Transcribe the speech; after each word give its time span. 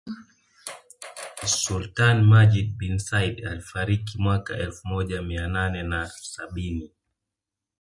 Sultani 1.55 2.27
Majid 2.31 2.67
bin 2.79 2.97
Said 2.99 3.43
alifariki 3.45 4.17
mwaka 4.21 4.57
elfu 4.57 4.87
moja 4.87 5.21
Mia 5.21 5.47
nane 5.47 5.83
na 5.83 6.07
sabini 6.09 6.91